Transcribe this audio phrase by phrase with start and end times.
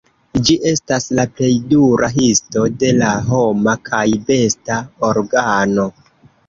[0.45, 4.81] Ĝi estas la plej dura histo de la homa kaj besta
[5.15, 5.89] organo.